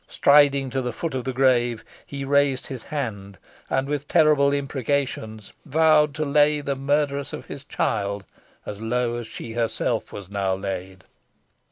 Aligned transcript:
Striding 0.07 0.71
to 0.71 0.81
the 0.81 0.93
foot 0.93 1.13
of 1.13 1.25
the 1.25 1.31
grave 1.31 1.85
he 2.07 2.25
raised 2.25 2.65
his 2.65 2.81
hand, 2.85 3.37
and 3.69 3.87
with 3.87 4.07
terrible 4.07 4.51
imprecations 4.51 5.53
vowed 5.63 6.15
to 6.15 6.25
lay 6.25 6.59
the 6.59 6.75
murtheress 6.75 7.33
of 7.33 7.45
his 7.45 7.63
child 7.65 8.25
as 8.65 8.81
low 8.81 9.17
as 9.17 9.27
she 9.27 9.53
herself 9.53 10.11
was 10.11 10.27
now 10.27 10.55
laid. 10.55 11.03